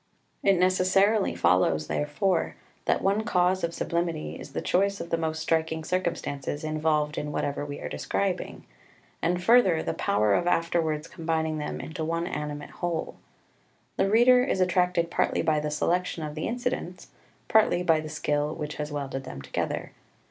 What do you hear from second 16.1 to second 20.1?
of the incidents, partly by the skill which has welded them together.